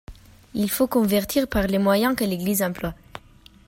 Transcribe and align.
Il 0.55 0.71
faut 0.71 0.87
convertir 0.87 1.47
par 1.47 1.67
les 1.67 1.77
moyens 1.77 2.15
que 2.15 2.23
l'Église 2.23 2.63
emploie. 2.63 2.95